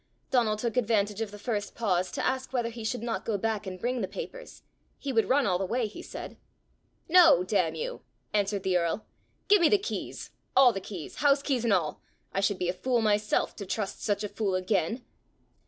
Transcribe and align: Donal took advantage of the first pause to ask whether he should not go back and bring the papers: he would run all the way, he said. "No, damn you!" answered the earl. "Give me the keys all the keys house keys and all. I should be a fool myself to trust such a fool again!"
Donal 0.31 0.55
took 0.57 0.77
advantage 0.77 1.21
of 1.21 1.29
the 1.29 1.37
first 1.37 1.75
pause 1.75 2.09
to 2.13 2.25
ask 2.25 2.51
whether 2.51 2.69
he 2.69 2.83
should 2.83 3.03
not 3.03 3.23
go 3.23 3.37
back 3.37 3.67
and 3.67 3.79
bring 3.79 4.01
the 4.01 4.07
papers: 4.07 4.63
he 4.97 5.13
would 5.13 5.29
run 5.29 5.45
all 5.45 5.59
the 5.59 5.65
way, 5.67 5.85
he 5.85 6.01
said. 6.01 6.37
"No, 7.07 7.43
damn 7.43 7.75
you!" 7.75 8.01
answered 8.33 8.63
the 8.63 8.77
earl. 8.77 9.05
"Give 9.47 9.61
me 9.61 9.69
the 9.69 9.77
keys 9.77 10.31
all 10.57 10.73
the 10.73 10.81
keys 10.81 11.17
house 11.17 11.43
keys 11.43 11.63
and 11.63 11.71
all. 11.71 12.01
I 12.33 12.39
should 12.39 12.57
be 12.57 12.67
a 12.67 12.73
fool 12.73 13.03
myself 13.03 13.55
to 13.57 13.65
trust 13.67 14.01
such 14.03 14.23
a 14.23 14.29
fool 14.29 14.55
again!" 14.55 15.05